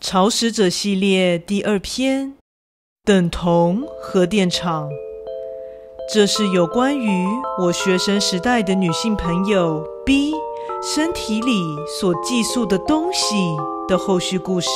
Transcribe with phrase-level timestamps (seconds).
[0.00, 2.34] 潮使者系列第二篇：
[3.04, 4.88] 等同核电厂。
[6.10, 7.26] 这是有关于
[7.60, 10.32] 我学生时代的女性朋友 B
[10.82, 11.60] 身体里
[12.00, 13.54] 所寄宿的东西
[13.86, 14.68] 的后续故事。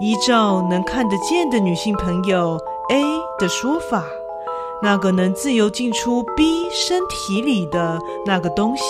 [0.00, 2.58] 依照能看得见的女性朋友
[2.90, 3.02] A
[3.38, 4.04] 的说法，
[4.82, 8.82] 那个能自由进出 B 身体里的那个东西，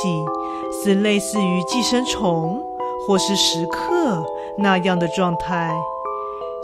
[0.83, 2.63] 是类似于寄生虫
[3.07, 4.23] 或是食客
[4.59, 5.71] 那样的状态。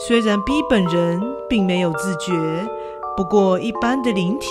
[0.06, 2.32] 虽然 B 本人并没有自觉。
[3.16, 4.46] 不过，一般的灵体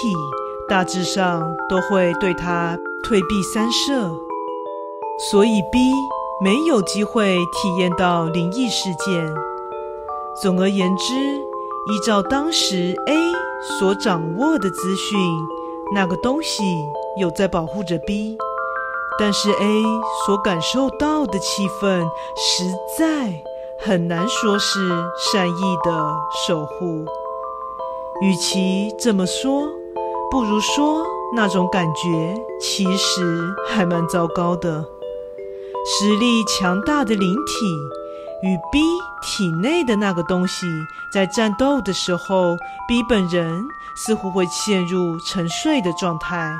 [0.68, 4.12] 大致上都会对他退避三舍，
[5.30, 5.94] 所以 B
[6.44, 9.36] 没有机会体验到灵异事件。
[10.42, 11.14] 总而言之，
[11.88, 13.16] 依照当时 A
[13.78, 15.20] 所掌握的资讯，
[15.94, 16.64] 那个东西
[17.22, 18.36] 有在保护着 B，
[19.20, 19.84] 但是 A
[20.26, 22.04] 所感受到的气氛
[22.36, 22.64] 实
[22.98, 23.32] 在
[23.80, 24.90] 很难说是
[25.32, 26.16] 善意的
[26.48, 27.05] 守护。
[28.22, 29.68] 与其这么说，
[30.32, 31.05] 不如说
[31.36, 33.40] 那种感觉其实
[33.70, 34.84] 还蛮糟糕的。
[35.86, 37.66] 实力强大的灵体
[38.46, 38.79] 与 B
[39.24, 40.68] 体内的那个东西
[41.12, 42.55] 在战斗的时候
[42.87, 43.65] ，B 本人
[43.96, 46.55] 似乎会陷入沉睡的状态。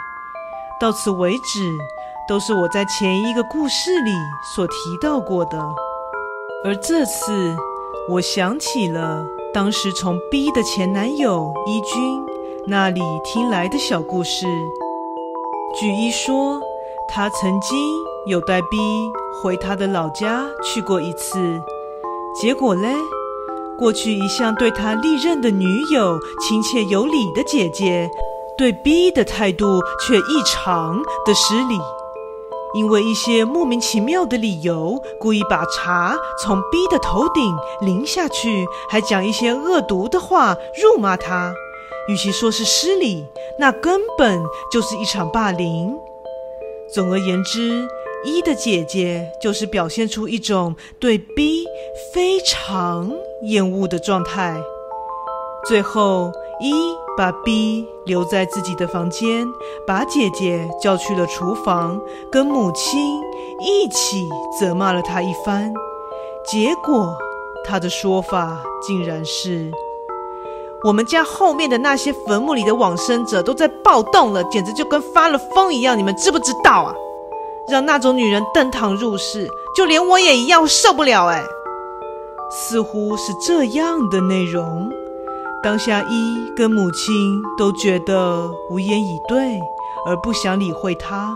[0.81, 1.77] 到此为止，
[2.27, 4.11] 都是我在前一个故事里
[4.55, 5.59] 所提到过的。
[6.66, 7.55] 而这次，
[8.09, 9.23] 我想起了。
[9.53, 12.25] 当时从 B 的前男友一军
[12.67, 14.47] 那里听来的小故事，
[15.80, 16.59] 据一说，
[17.08, 17.77] 他曾经
[18.25, 18.77] 有带 B
[19.42, 21.61] 回他的老家去过一次，
[22.41, 22.94] 结果嘞，
[23.78, 28.09] 过去一向对他历任的女友亲切有礼的姐姐，
[28.58, 31.80] 对 B 的态度却异常的失礼。
[32.73, 41.54] 因为一些莫名其妙的理由，故意把茶从 B 的头顶淋下去，还讲一些恶毒的话，辱骂他。
[42.10, 43.26] 与其说是失礼，
[43.58, 45.98] 那根本就是一场霸凌。
[46.93, 47.87] 总而言之，
[48.25, 51.65] 一的姐姐就是表现出一种对 B
[52.13, 53.11] 非常
[53.43, 54.59] 厌恶的状态。
[55.67, 56.73] 最后，一
[57.15, 59.47] 把 B 留在自己的房间，
[59.86, 63.21] 把姐姐叫去了厨房，跟母亲
[63.61, 64.27] 一起
[64.59, 65.71] 责骂了她一番。
[66.45, 67.15] 结果，
[67.63, 69.71] 她的说法竟然是
[70.86, 76.95] ：“我们家后面的那些坟墓里的往生者都在暴动了，简直就跟发了疯一样，你们知不知道啊？
[77.67, 81.43] 让那种女人登堂入室，就连我也一样受不了。”哎，
[82.52, 84.89] 似乎是这样的内容。
[85.64, 89.59] 当下，一跟母亲都觉得无言以对，
[90.08, 91.36] 而不想理会她。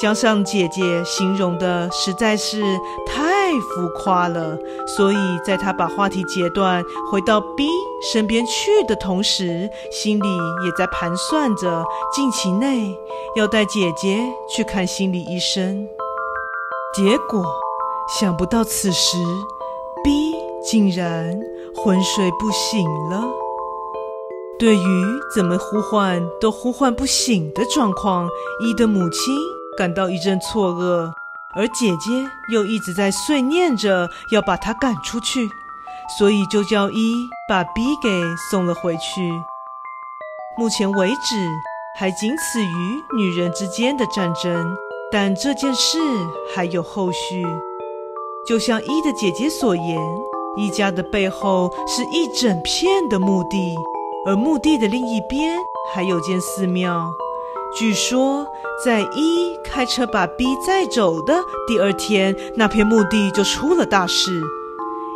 [0.00, 2.62] 加上姐姐形容的实在是
[3.06, 4.56] 太太浮夸了，
[4.86, 7.68] 所以在他把话题截断，回到 B
[8.12, 11.84] 身边去的同时，心里也在盘算着
[12.14, 12.96] 近期内
[13.34, 15.88] 要带姐姐去看心理医生。
[16.94, 17.44] 结果，
[18.20, 19.18] 想不到此时
[20.04, 21.36] B 竟然
[21.74, 23.24] 昏睡不醒了。
[24.60, 28.28] 对于怎么呼唤都呼唤不醒的状况，
[28.60, 29.34] 一的母亲
[29.76, 31.10] 感到一阵错愕，
[31.54, 35.48] 而姐姐又一直在碎念着要把他赶出去，
[36.18, 38.08] 所以就叫一把 B 给
[38.50, 39.32] 送了回去。
[40.56, 41.48] 目前为止
[41.98, 44.76] 还仅此于女人之间的战争，
[45.10, 45.98] 但这件事
[46.54, 47.44] 还有后续。
[48.46, 49.98] 就像一的姐姐所言，
[50.56, 53.74] 一家的背后是一整片的墓地。
[54.26, 55.58] 而墓地的另一边
[55.94, 57.10] 还有间寺庙，
[57.72, 58.44] 据说
[58.84, 61.34] 在一开车把 B 载走的
[61.68, 64.42] 第二天，那片墓地就出了大事。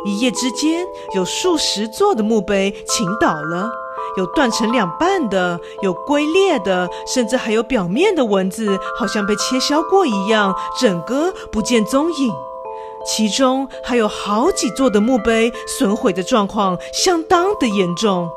[0.05, 0.85] 一夜之间，
[1.15, 3.69] 有数十座的墓碑倾倒了，
[4.17, 12.31] 有断成两半的，有龟裂的，甚至还有表面的文字好像被切削过一样，整个不见踪影。
[13.05, 18.29] 其中还有好几座的墓碑损毁的状况相当的严重。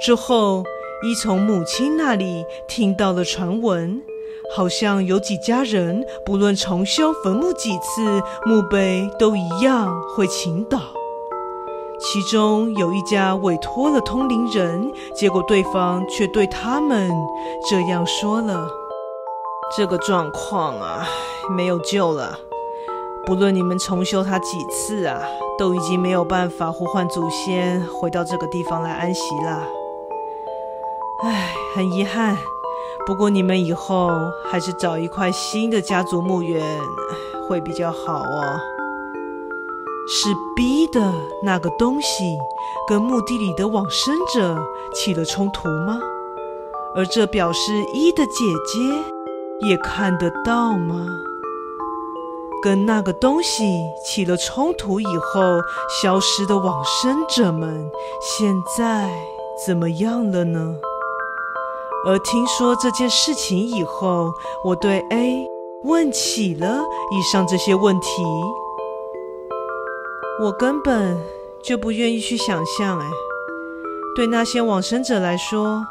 [0.00, 0.62] 之后，
[1.02, 4.02] 一从母亲那里听到了传闻，
[4.56, 10.80] 好像有几家人不论重修坟墓几次，墓碑都一样会倾倒。
[11.98, 17.10] 其中有一家委托了通灵人，结果对方却对他们
[17.68, 18.66] 这样说了
[19.76, 21.06] ：“这个状况啊，
[21.54, 22.38] 没有救了。
[23.26, 25.22] 不论你们重修它几次啊，
[25.58, 29.66] 都已经没有办法呼唤祖先回到这个地方来安息了。”
[31.22, 32.36] 唉，很遗憾，
[33.06, 34.10] 不过你们以后
[34.50, 36.62] 还是找一块新的家族墓园
[37.48, 38.60] 会比较好哦。
[40.06, 42.36] 是 B 的那个东西
[42.86, 44.62] 跟墓地里的往生者
[44.94, 45.98] 起了冲突吗？
[46.94, 51.06] 而这表示一的姐姐也看得到吗？
[52.62, 53.64] 跟那个东西
[54.04, 55.60] 起了冲突以后
[56.02, 57.90] 消失的往生者们，
[58.20, 59.10] 现在
[59.66, 60.76] 怎么样了呢？
[62.06, 64.32] 而听说这件事情以后，
[64.64, 65.46] 我对 A
[65.82, 66.80] 问起了
[67.10, 68.22] 以上这些问题。
[70.40, 71.18] 我根本
[71.62, 73.06] 就不愿意去想象，哎，
[74.14, 75.84] 对那些往生者来说。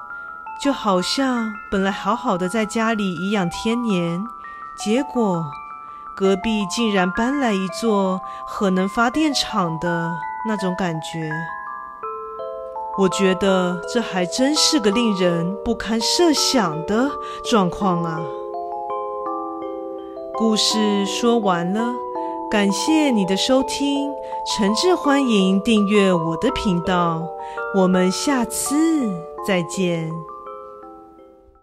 [0.64, 4.24] 就好像本来好好的在家里颐养天年，
[4.86, 5.44] 结果
[6.16, 10.10] 隔壁竟然搬来一座核能发电厂的
[10.48, 11.30] 那种感觉。
[12.98, 17.12] 我觉得这还真是个令人不堪设想的
[17.50, 18.22] 状况啊！
[20.38, 21.94] 故事说完了，
[22.50, 24.14] 感谢你的收听，
[24.46, 27.22] 诚挚欢迎订阅我的频道，
[27.78, 28.76] 我们下次
[29.46, 30.10] 再见。